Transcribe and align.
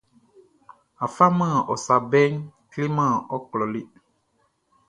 A 1.03 1.05
faman 1.15 1.55
ɔ 1.71 1.73
sa 1.85 1.95
bɛʼn 2.11 2.33
kleman 2.71 3.13
ɔ 3.33 3.37
klɔʼn 3.49 3.69
le. 3.73 3.81